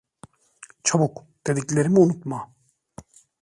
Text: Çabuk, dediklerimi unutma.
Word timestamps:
Çabuk, 0.83 1.23
dediklerimi 1.47 1.99
unutma. 1.99 2.53